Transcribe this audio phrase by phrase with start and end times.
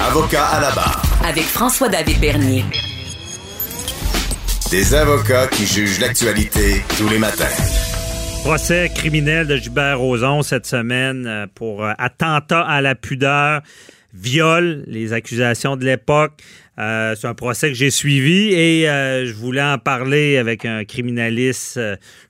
[0.00, 1.02] Avocat à la barre.
[1.28, 2.64] Avec François-David Bernier.
[4.70, 7.44] Des avocats qui jugent l'actualité tous les matins.
[8.42, 13.60] Procès criminel de Gilbert Rozon cette semaine euh, pour euh, attentat à la pudeur,
[14.14, 16.40] viol, les accusations de l'époque.
[16.78, 21.78] Euh, c'est un procès que j'ai suivi et je voulais en parler avec un criminaliste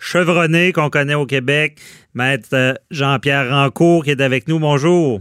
[0.00, 1.78] chevronné qu'on connaît au Québec,
[2.14, 4.58] maître Jean-Pierre Rancourt qui est avec nous.
[4.58, 5.20] Bonjour.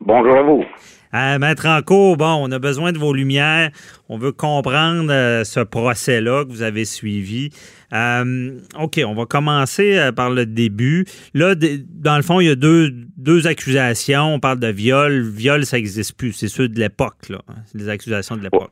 [0.00, 0.64] Bonjour à vous.
[1.12, 3.70] Maître Rancourt, bon, on a besoin de vos lumières.
[4.08, 7.50] On veut comprendre euh, ce procès-là que vous avez suivi.
[7.92, 11.04] Euh, OK, on va commencer euh, par le début.
[11.34, 14.34] Là, dans le fond, il y a deux, deux accusations.
[14.34, 15.22] On parle de viol.
[15.22, 16.32] Viol, ça n'existe plus.
[16.32, 17.38] C'est ceux de l'époque, là.
[17.66, 18.70] C'est les accusations de l'époque.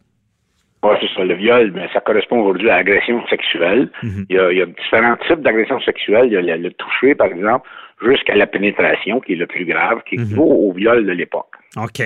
[0.83, 1.25] Oui, c'est ça.
[1.25, 3.91] Le viol, mais ça correspond aujourd'hui à l'agression sexuelle.
[4.02, 4.27] Mhm.
[4.30, 6.27] il, y a, différents types d'agressions sexuelles.
[6.27, 7.69] Il y a le, toucher, par exemple,
[8.03, 10.69] jusqu'à la pénétration, qui est le plus grave, qui équivaut mhm.
[10.69, 11.51] au viol de l'époque.
[11.77, 12.01] OK.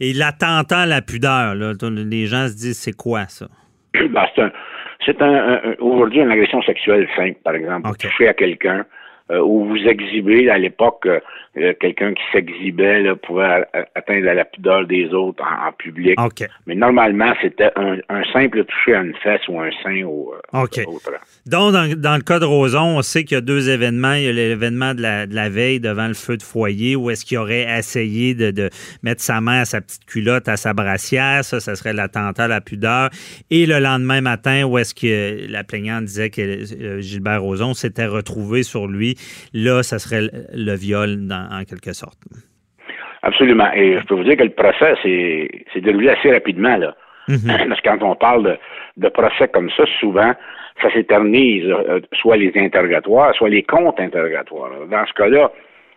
[0.00, 3.46] Et l'attentat à la pudeur, là, les gens se disent, c'est quoi ça?
[3.94, 4.26] Ben,
[5.06, 7.88] c'est un, aujourd'hui une agression sexuelle simple, par exemple.
[7.98, 8.84] Toucher à quelqu'un,
[9.30, 15.14] euh, où vous exhibez à l'époque euh, quelqu'un qui s'exhibait pouvait atteindre la pudeur des
[15.14, 16.18] autres en, public.
[16.66, 21.12] Mais normalement, c'était un, simple toucher à une fesse ou un sein ou euh, autre.
[21.46, 24.12] Donc, dans, le cas de Roson, on sait qu'il y a deux événements.
[24.12, 27.38] Il y a l'événement de la, veille devant le feu de foyer où est-ce qu'il
[27.38, 28.68] aurait essayé de,
[29.02, 31.44] mettre sa main à sa petite culotte, à sa brassière.
[31.44, 33.08] Ça, ça serait l'attentat à la pudeur.
[33.50, 38.64] Et le lendemain matin, où est-ce que la plaignante disait que Gilbert Roson s'était retrouvé
[38.64, 39.13] sur lui
[39.52, 42.18] là, ça serait le viol en quelque sorte.
[43.22, 43.72] Absolument.
[43.74, 46.76] Et je peux vous dire que le procès s'est déroulé assez rapidement.
[46.76, 46.94] Là.
[47.28, 47.38] Mhm.
[47.68, 48.58] Parce que quand on parle
[48.96, 50.34] de, procès comme ça, souvent,
[50.82, 54.70] ça s'éternise, euh, soit les interrogatoires, soit les comptes interrogatoires.
[54.90, 55.50] Dans ce cas-là,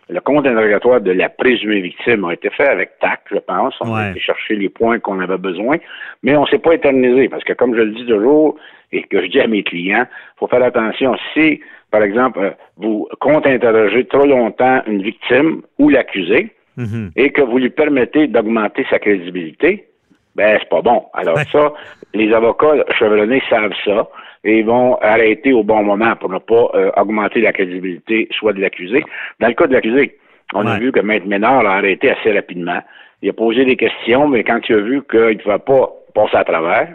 [0.08, 3.74] le compte interrogatoire de la présumée victime a été fait avec tact, je pense.
[3.80, 5.76] On a été chercher les points qu'on avait besoin,
[6.22, 8.56] mais on ne s'est pas éternisé parce que, comme je le dis toujours
[8.90, 11.14] et que je dis à mes clients, il faut faire attention.
[11.34, 11.60] Si,
[11.90, 17.10] par exemple, euh, vous comptez interroger trop longtemps une victime ou l'accusé mhm.
[17.14, 19.88] et que vous lui permettez d'augmenter sa crédibilité,
[20.36, 21.04] ben c'est pas bon.
[21.12, 21.72] Alors ça,
[22.14, 24.08] les avocats chevronnés savent ça
[24.48, 28.52] et ils vont arrêter au bon moment pour ne pas euh, augmenter la crédibilité soit
[28.52, 29.04] de l'accusé.
[29.40, 30.16] Dans le cas de l'accusé,
[30.54, 32.80] on a vu que Maître Ménard l'a arrêté assez rapidement.
[33.20, 36.36] Il a posé des questions, mais quand il a vu qu'il ne pouvait pas passer
[36.36, 36.88] à travers,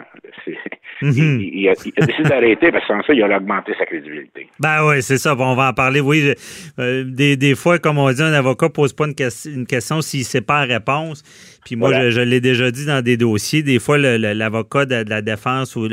[1.02, 1.40] Mhm.
[1.40, 4.48] il, a, décidé d'arrêter parce que sans ça, il a augmenté sa crédibilité.
[4.60, 5.34] Ben oui, c'est ça.
[5.36, 6.00] on va en parler.
[6.00, 6.32] Oui,
[6.78, 9.14] euh, des, des, fois, comme on dit, un avocat ne pose pas une,
[9.46, 11.22] une question s'il ne sait pas la réponse.
[11.64, 15.76] Puis moi, je, l'ai déjà dit dans des dossiers, des fois, l'avocat de, la défense
[15.76, 15.88] ou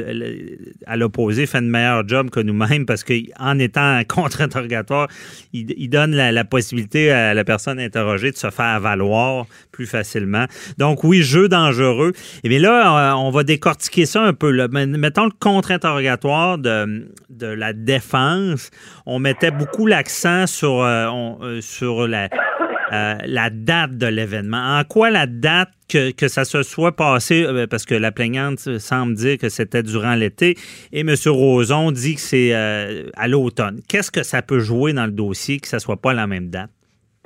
[0.86, 5.08] à l'opposé fait un meilleur job que nous-mêmes parce qu'en étant contre-interrogatoire,
[5.54, 10.46] il, donne la, possibilité à la personne interrogée de se faire valoir plus facilement.
[10.78, 12.12] Donc oui, jeu dangereux.
[12.44, 14.52] Et bien là, on va décortiquer ça un peu.
[14.52, 14.68] Là.
[14.68, 18.72] Mettons le contre-interrogatoire de, de la défense.
[19.06, 21.10] On mettait beaucoup l'accent sur, euh,
[21.42, 22.30] euh, sur la
[22.92, 24.80] euh, la date de l'événement.
[24.80, 28.60] En quoi la date que, que, ça se soit passé, euh, parce que la plaignante
[28.80, 30.56] semble dire que c'était durant l'été,
[30.92, 31.14] et M.
[31.28, 33.80] Roson dit que c'est euh, à l'automne.
[33.88, 36.50] Qu'est-ce que ça peut jouer dans le dossier que ça ne soit pas la même
[36.50, 36.70] date?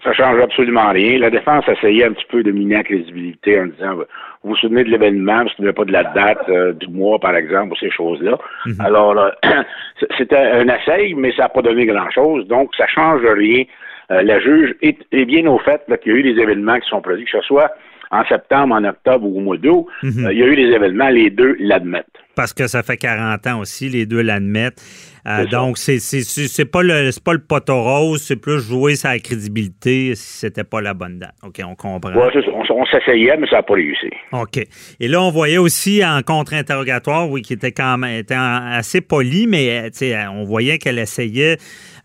[0.04, 1.18] Ça change absolument rien.
[1.18, 4.84] La défense essayait un petit peu de miner la crédibilité en disant vous vous souvenez
[4.84, 7.90] de l'événement, vous ne souvenez pas de la date du mois, par exemple, ou ces
[7.90, 8.38] choses-là.
[8.68, 8.82] Mhm.
[8.82, 9.32] Alors,
[10.16, 12.48] c'était un essai, mais ça n'a pas donné grand-chose.
[12.48, 13.64] Donc, ça change rien
[14.12, 17.02] euh, la juge est, bien au fait qu'il y a eu des événements qui sont
[17.02, 17.72] produits, que ce soit
[18.12, 19.88] en septembre, en octobre ou au mois d'août.
[20.04, 20.26] Mhm.
[20.26, 22.06] Euh, il y a eu des événements, les deux l'admettent.
[22.36, 24.82] Parce que ça fait 40 ans aussi, les deux l'admettent.
[25.28, 30.40] Euh, donc, c'est pas le pas le poteau rose, c'est plus jouer sa crédibilité si
[30.40, 31.34] c'était pas la bonne date.
[31.44, 32.12] OK, on comprend.
[32.14, 34.12] on, s'essayait, mais ça n'a pas réussi.
[34.34, 34.60] OK.
[35.00, 39.48] Et là, on voyait aussi en contre-interrogatoire, oui, qui était quand même était assez poli,
[39.48, 39.90] mais
[40.32, 41.58] on voyait qu'elle essayait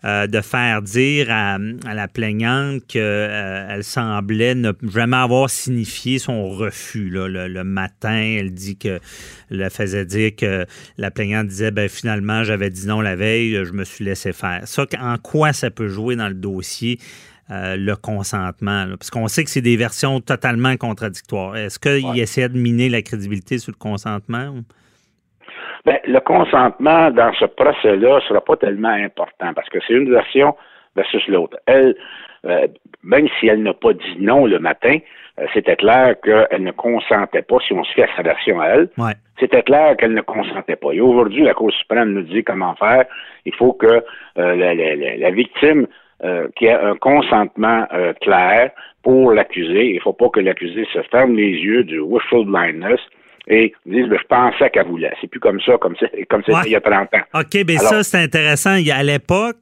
[0.05, 6.49] euh, de faire dire à, la plaignante qu'elle euh, semblait ne jamais avoir signifié son
[6.49, 7.11] refus.
[7.11, 8.99] Le, matin, elle dit que
[9.51, 10.65] elle faisait dire que
[10.97, 14.63] la plaignante disait ben finalement j'avais dit non la veille, je me suis laissé faire.
[14.65, 16.99] Ça, en quoi ça peut jouer dans le dossier?
[17.51, 18.87] Euh, le consentement?
[18.97, 21.57] Parce qu'on sait que c'est des versions totalement contradictoires.
[21.57, 24.55] Est-ce qu'il essaie de miner la crédibilité sur le consentement?
[25.85, 30.11] Ben, le consentement dans ce procès-là ne sera pas tellement important parce que c'est une
[30.11, 30.55] version
[30.95, 31.57] versus l'autre.
[31.67, 31.95] Elle,
[32.45, 32.67] euh,
[33.03, 34.99] même si elle n'a pas dit non le matin,
[35.39, 38.67] euh, c'était clair qu'elle ne consentait pas, si on se fait à sa version à
[38.67, 38.89] elle,
[39.41, 40.93] c'était clair qu'elle ne consentait pas.
[40.93, 43.07] Et aujourd'hui, la Cour suprême nous dit comment faire.
[43.47, 44.05] Il faut que
[44.39, 45.87] euh, la, victime
[46.23, 48.71] euh, qu'il y ait un consentement euh, clair
[49.03, 49.89] pour l'accusé.
[49.89, 53.01] Il ne faut pas que l'accusé se ferme les yeux du wishful blindness
[53.49, 55.13] et dise ben, je pensais qu'elle voulait.
[55.21, 57.41] C'est plus comme ça, comme c'était comme il y a 30 ans.
[57.41, 58.71] OK, bien ça, c'est intéressant.
[58.71, 59.57] À l'époque,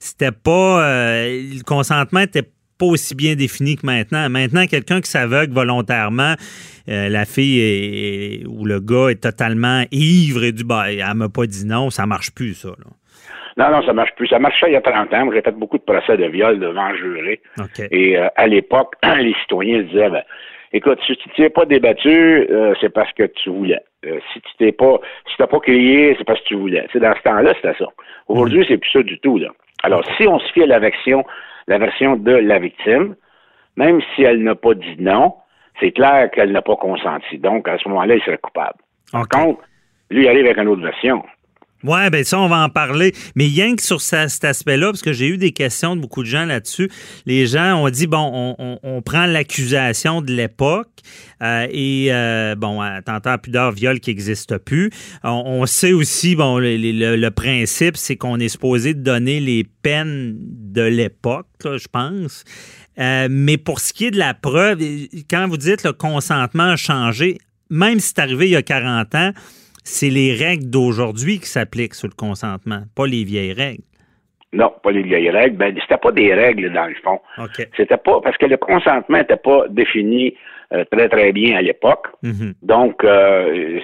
[0.00, 0.80] c'était pas
[1.26, 2.48] le consentement était
[2.78, 4.28] pas aussi bien défini que maintenant.
[4.28, 6.34] Maintenant, quelqu'un qui s'aveugle volontairement,
[6.88, 11.46] euh, la fille ou le gars est totalement ivre et du bah, elle m'a pas
[11.46, 12.70] dit non, ça marche plus, ça.
[13.56, 14.26] Non, non, ça marche plus.
[14.26, 15.30] Ça marchait il y a 30 ans.
[15.32, 17.40] J'ai fait beaucoup de procès de viol devant juré.
[17.90, 20.22] Et euh, à l'époque, les citoyens disaient ben,
[20.74, 23.80] écoute, si tu t'es pas débattu, euh, c'est parce que tu voulais.
[24.02, 24.98] si tu t'es pas
[25.30, 26.86] si t'as pas crié, c'est parce que tu voulais.
[26.94, 27.86] dans ce temps-là, c'était ça.
[28.28, 28.64] Aujourd'hui, mm.
[28.68, 29.38] c'est plus ça du tout.
[29.38, 29.48] Là.
[29.82, 31.24] Alors, si on se fie à la version,
[31.68, 33.14] la version de la victime,
[33.76, 35.34] même si elle n'a pas dit non,
[35.80, 37.38] c'est clair qu'elle n'a pas consenti.
[37.38, 38.78] Donc, à ce moment-là, il serait coupable.
[39.12, 39.60] Par contre,
[40.10, 41.22] lui, il arrive avec une autre version.
[41.84, 43.14] Oui, bien ça, on va en parler.
[43.34, 46.28] Mais rien que sur cet aspect-là, parce que j'ai eu des questions de beaucoup de
[46.28, 46.90] gens là-dessus,
[47.26, 50.88] les gens ont dit, bon, on, prend l'accusation de l'époque
[51.42, 54.90] euh, et, euh, bon, tentant pudeur, viol qui n'existe plus.
[55.22, 61.46] On, sait aussi, bon, le, principe, c'est qu'on est supposé donner les peines de l'époque,
[61.62, 62.44] je pense.
[62.98, 64.80] Euh, mais pour ce qui est de la preuve,
[65.28, 67.38] quand vous dites le consentement a changé,
[67.68, 69.32] même si c'est arrivé il y a 40 ans,
[69.84, 73.84] c'est les règles d'aujourd'hui qui s'appliquent sur le consentement, pas les vieilles règles.
[74.52, 75.56] Non, pas les vieilles règles.
[75.56, 77.20] Ben, c'était pas des règles dans le fond.
[77.76, 80.34] C'était pas parce que le consentement n'était pas défini
[80.72, 82.06] euh, très très bien à l'époque.
[82.22, 82.54] Mm-hmm.
[82.62, 83.80] Donc, euh,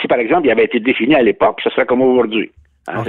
[0.00, 2.50] si par exemple il avait été défini à l'époque, ce serait comme aujourd'hui.
[2.88, 3.04] Hein,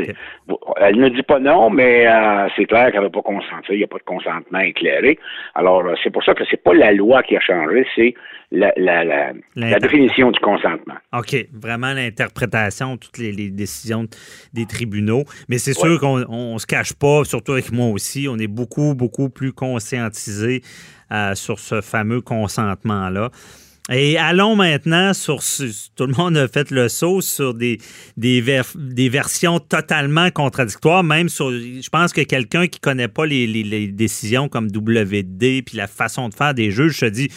[0.77, 3.71] elle ne dit pas non, mais euh, c'est clair qu'elle n'a pas consenti.
[3.71, 5.17] Il n'y a pas de consentement éclairé.
[5.55, 8.13] Alors, euh, c'est pour ça que c'est pas la loi qui a changé, c'est
[8.51, 8.73] la,
[9.79, 10.95] définition du consentement.
[11.13, 11.35] OK.
[11.53, 14.07] Vraiment l'interprétation, toutes les, décisions
[14.53, 15.23] des tribunaux.
[15.47, 18.93] Mais c'est sûr qu'on ne se cache pas, surtout avec moi aussi, on est beaucoup,
[18.93, 20.61] beaucoup plus conscientisé
[21.11, 23.29] euh, sur ce fameux consentement-là.
[23.89, 25.41] Et allons maintenant sur,
[25.95, 27.79] tout le monde a fait le saut sur des,
[28.15, 33.87] des, versions totalement contradictoires, même sur, je pense que quelqu'un qui connaît pas les, les,
[33.87, 37.29] décisions comme WD puis la façon de faire des juges se dit,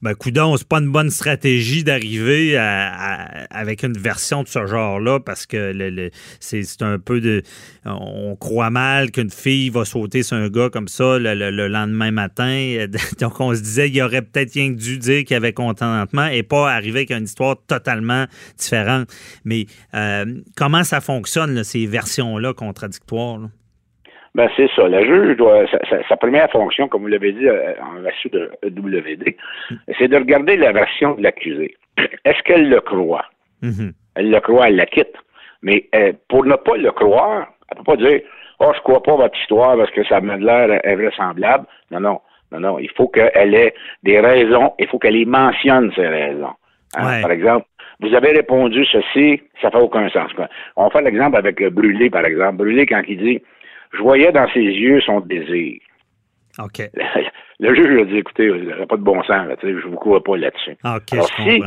[0.00, 5.46] ben coudon, c'est pas une bonne stratégie d'arriver avec une version de ce genre-là parce
[5.46, 6.10] que
[6.40, 7.42] c'est un peu de
[7.84, 12.86] on croit mal qu'une fille va sauter sur un gars comme ça le, lendemain matin.
[13.20, 16.42] Donc on se disait il aurait peut-être rien dû dire qu'il y avait contentement et
[16.42, 19.08] pas arriver avec une histoire totalement différente.
[19.44, 23.48] Mais euh, comment ça fonctionne ces versions-là contradictoires?
[24.38, 24.86] Ben, c'est ça.
[24.86, 25.64] Le juge doit,
[26.08, 29.34] sa, première fonction, comme vous l'avez dit euh, en version de WD,
[29.98, 31.74] c'est de regarder la version de l'accusé.
[32.24, 33.24] Est-ce qu'elle le croit?
[33.64, 33.92] Mm-hmm.
[34.14, 35.16] Elle le croit, elle la quitte.
[35.62, 38.20] Mais euh, pour ne pas le croire, elle ne peut pas dire
[38.60, 41.66] Oh, je crois pas votre histoire parce que ça m'a l'air invraisemblable.
[41.90, 42.20] Non, non.
[42.52, 42.78] Non, non.
[42.78, 43.74] Il faut qu'elle ait
[44.04, 46.54] des raisons, il faut qu'elle y mentionne ces raisons.
[46.96, 47.22] Hein?
[47.22, 47.66] Par exemple,
[47.98, 50.30] vous avez répondu ceci, ça fait aucun sens.
[50.76, 52.58] On fait l'exemple avec Brûlé, par exemple.
[52.58, 53.42] Brûlé, quand il dit
[53.92, 55.80] je voyais dans ses yeux son désir.
[56.58, 56.82] OK.
[57.60, 59.96] Le, juge a dit, écoutez, il n'y a pas de bon sens, je ne vous
[59.96, 60.76] crois pas là-dessus.
[60.84, 61.60] OK, Alors, si,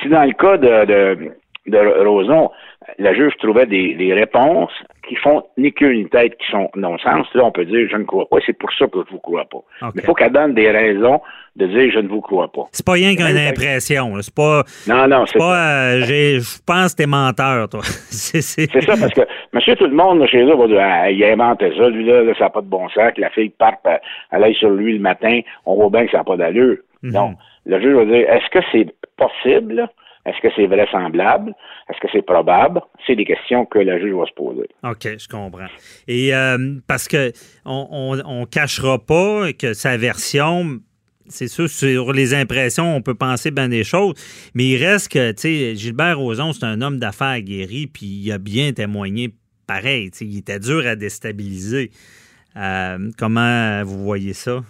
[0.00, 1.32] si, dans le cas de, de,
[1.66, 2.50] de Roson,
[2.98, 4.72] la juge trouvait des, réponses
[5.08, 7.26] qui font ni queue ni tête, qui sont non-sens.
[7.34, 9.18] Là, on peut dire je ne crois pas, c'est pour ça que je ne vous
[9.18, 9.62] crois pas.
[9.82, 11.20] Mais il faut qu'elle donne des raisons
[11.56, 12.62] de dire je ne vous crois pas.
[12.72, 14.12] C'est pas rien qu'une impression.
[14.20, 14.64] C'est pas.
[14.88, 15.94] Non, non, c'est pas.
[15.94, 17.80] Euh, je pense que t'es menteur, toi.
[17.84, 21.32] c'est ça, parce que monsieur tout le monde chez eux va dire ah, il a
[21.32, 23.96] inventé ça, lui là, ça n'a pas de bon sens, que la fille parte, euh,
[24.32, 26.78] elle aille sur lui le matin, on voit bien que ça n'a pas d'allure.
[27.02, 27.12] Mhm.
[27.12, 27.34] Non.
[27.66, 29.88] Le juge va dire est-ce que c'est possible?
[30.24, 31.54] Est-ce que c'est vraisemblable?
[31.88, 32.80] Est-ce que c'est probable?
[33.06, 34.68] C'est des questions que la juge va se poser.
[34.84, 35.66] OK, je comprends.
[36.06, 37.32] Et euh, parce que
[37.64, 40.80] on, on, cachera pas que sa version
[41.26, 44.14] c'est sûr, sur les impressions, on peut penser bien des choses,
[44.54, 48.32] mais il reste que, tu sais, Gilbert Rozon, c'est un homme d'affaires guéri, puis il
[48.32, 49.32] a bien témoigné
[49.66, 50.10] pareil.
[50.20, 51.90] Il était dur à déstabiliser.
[52.56, 54.60] Euh, comment vous voyez ça?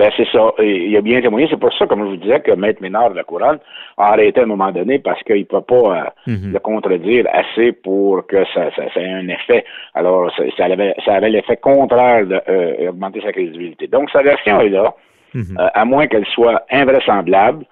[0.00, 0.50] Ben c'est ça.
[0.60, 1.46] Il a bien témoigné.
[1.50, 3.58] C'est pour ça, comme je vous disais, que Maître Ménard de la Couronne
[3.98, 6.52] a arrêté à un moment donné parce qu'il ne peut pas euh, mhm.
[6.54, 9.62] le contredire assez pour que ça, ça, ait un effet.
[9.92, 13.88] Alors, ça, avait, ça avait l'effet contraire d'augmenter euh, sa crédibilité.
[13.88, 14.94] Donc, sa version est là,
[15.34, 15.58] mhm.
[15.58, 17.66] euh, à moins qu'elle soit invraisemblable.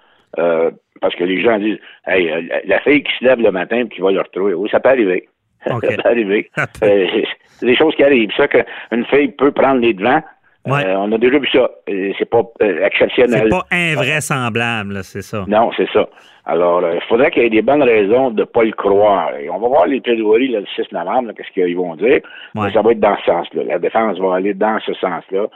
[1.01, 2.29] parce que les gens disent Hey,
[2.65, 4.53] la fille qui se lève le matin et qui va le retrouver.
[4.53, 5.27] Oui, ça peut arriver.
[5.65, 6.51] ça peut arriver.
[6.73, 8.31] c'est des choses qui arrivent.
[8.37, 10.21] Ça qu'une fille peut prendre les devants
[10.65, 10.83] Ouais.
[10.95, 11.69] on a déjà vu ça.
[11.87, 13.43] C'est pas euh, exceptionnel.
[13.43, 15.45] C'est pas invraisemblable, c'est ça.
[15.47, 16.07] Non, c'est ça.
[16.45, 19.35] Alors, euh, il faudrait qu'il y ait des bonnes raisons de ne pas le croire.
[19.35, 22.19] Et on va voir les plaidoiries là, le 6 novembre, qu'est-ce qu'ils vont dire.
[22.55, 22.65] Ouais.
[22.65, 23.63] Mais ça va être dans ce sens-là.
[23.63, 25.47] La défense va aller dans ce sens-là.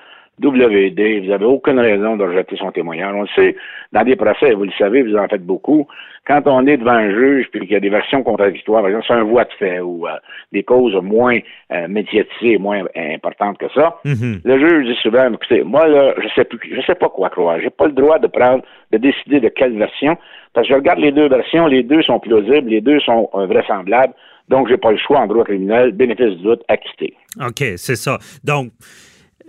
[0.42, 3.14] WD, vous n'avez aucune raison de rejeter son témoignage.
[3.16, 3.56] On le sait,
[3.92, 5.88] dans des procès, vous le savez, vous en faites beaucoup.
[6.26, 9.06] Quand on est devant un juge puis qu'il y a des versions contradictoires, par exemple,
[9.08, 10.12] c'est un voie de fait ou euh,
[10.54, 11.38] des causes moins
[11.72, 14.40] euh, médiatisées, moins importantes que ça, Mhm.
[14.44, 17.60] le juge dit souvent, écoutez, moi là, je sais plus, je sais pas quoi croire.
[17.62, 20.18] J'ai pas le droit de prendre, de décider de quelle version,
[20.54, 23.46] parce que je regarde les deux versions, les deux sont plausibles, les deux sont euh,
[23.46, 24.14] vraisemblables,
[24.50, 27.14] donc j'ai pas le choix en droit criminel, bénéfice du doute, acquitté.
[27.40, 28.18] OK, c'est ça.
[28.46, 28.72] Donc,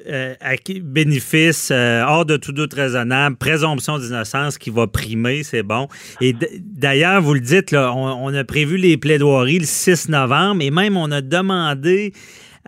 [0.07, 0.35] euh,
[0.83, 5.89] bénéfice euh, hors de tout doute raisonnable, présomption d'innocence qui va primer, c'est bon.
[6.21, 10.97] Et d'ailleurs, vous le dites, on, a prévu les plaidoiries le 6 novembre et même
[10.97, 12.13] on a demandé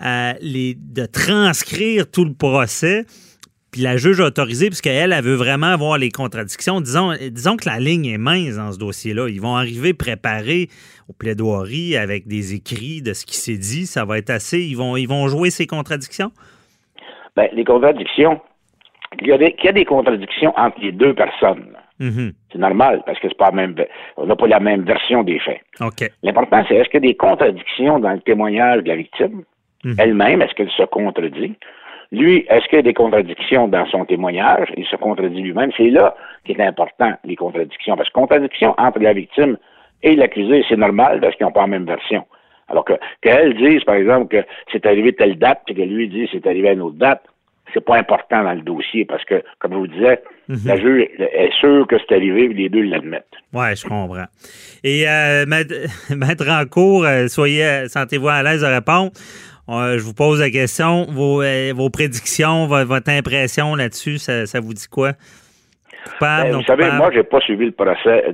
[0.01, 3.05] de transcrire tout le procès.
[3.77, 6.81] Puis la juge a autorisé, puisqu'elle, elle veut vraiment voir les contradictions.
[6.81, 9.29] Disons, disons que la ligne est mince dans ce dossier-là.
[9.29, 10.71] Ils vont arriver préparés
[11.09, 13.87] aux plaidoiries avec des écrits de ce qui s'est dit.
[13.87, 14.61] Ça va être assez.
[14.61, 16.33] Ils ils vont jouer ces contradictions?
[17.37, 18.41] Ben, les contradictions,
[19.21, 21.77] il y, a des, qu'il y a des contradictions entre les deux personnes.
[22.01, 22.33] Mhm.
[22.53, 23.75] C'est normal, parce que c'est pas la même,
[24.17, 25.61] on n'a pas la même version des faits.
[26.23, 29.43] L'important, c'est est-ce qu'il y a des contradictions dans le témoignage de la victime?
[29.85, 29.97] Mhm.
[29.99, 30.43] elle-même?
[30.43, 31.55] Est-ce qu'elle se contredit?
[32.13, 34.69] Lui, est-ce qu'il y a des contradictions dans son témoignage?
[34.77, 35.71] Il se contredit lui-même.
[35.77, 36.15] C'est là
[36.45, 37.97] qu'il est important, les contradictions.
[37.97, 39.57] Parce que contradiction entre la victime
[40.03, 42.25] et l'accusé, c'est normal parce qu'ils n'ont pas la même version.
[42.69, 46.29] Alors que qu'elle dise, par exemple, que c'est arrivé telle date, puis que lui dit
[46.33, 47.23] c'est arrivé à une autre date,
[47.75, 50.23] c'est pas important dans le dossier parce que, comme je vous disais,
[50.65, 53.25] la juge est sûre que c'est arrivé, puis les deux l'admettent.
[53.53, 54.25] Oui, je comprends.
[54.85, 59.11] Et euh, maître, Rancourt, euh, soyez, euh, sentez-vous à l'aise de répondre.
[59.69, 61.07] Euh, je vous pose la question.
[61.11, 61.43] Vos,
[61.75, 65.13] vos prédictions, vo- votre impression là-dessus, ça, ça vous dit quoi?
[66.05, 66.99] Coupable, Ben, vous savez, coupable?
[66.99, 68.25] moi, j'ai pas suivi le procès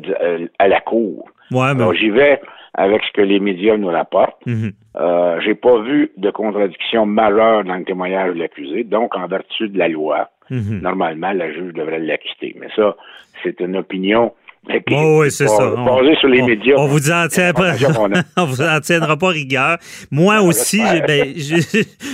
[0.58, 1.26] à la cour.
[1.50, 2.38] Ouais, Alors, j'y vais
[2.74, 4.44] avec ce que les médias nous rapportent.
[4.46, 4.72] Mhm.
[4.96, 8.84] Euh, j'ai pas vu de contradiction majeure dans le témoignage de l'accusé.
[8.84, 10.80] Donc, en vertu de la loi, Mhm.
[10.82, 12.54] normalement, la juge devrait l'acquitter.
[12.60, 12.96] Mais ça,
[13.42, 14.32] c'est une opinion
[14.68, 15.74] qui Oui, oui, c'est est ça.
[15.74, 16.74] basée sur les on, médias.
[16.78, 17.72] On vous en tient pas,
[18.36, 19.78] on vous en tiendra pas rigueur.
[20.12, 21.56] Moi aussi, ben, je,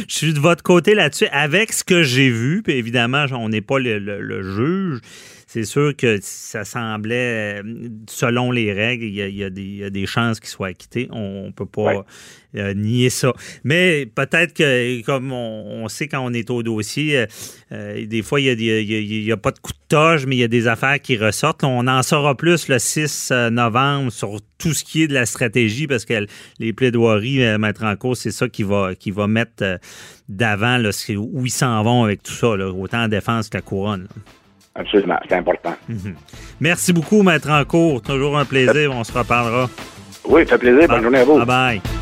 [0.08, 1.26] je suis de votre côté là-dessus.
[1.30, 5.00] Avec ce que j'ai vu, puis évidemment, on n'est pas le, le- le juge.
[5.50, 7.62] C'est sûr que ça semblait,
[8.06, 10.40] selon les règles, il y a, il y a des, il y a des chances
[10.40, 11.08] qu'il soit acquitté.
[11.10, 12.00] On ne peut pas Ouais.
[12.56, 13.32] euh, nier ça.
[13.64, 17.26] Mais peut-être que, comme on, on sait quand on est au dossier, euh,
[17.72, 20.48] euh, des fois, il n'y a, pas de coup de toge, mais il y a
[20.48, 21.64] des affaires qui ressortent.
[21.64, 25.86] On en saura plus le 6 novembre sur tout ce qui est de la stratégie,
[25.86, 26.26] parce que
[26.58, 29.78] les plaidoiries, euh, mettre en cause, c'est ça qui va, qui va mettre
[30.28, 34.02] d'avant là, où ils s'en vont avec tout ça, là, autant en défense qu'à couronne.
[34.14, 34.22] là.
[34.74, 35.74] Absolument, c'est important.
[36.60, 38.02] Merci beaucoup, Maître Encourt.
[38.02, 38.92] Toujours un plaisir.
[38.92, 39.68] On se reparlera.
[40.24, 40.88] Oui, ça fait plaisir.
[40.88, 41.38] Bonne journée à vous.
[41.38, 41.97] Bye bye.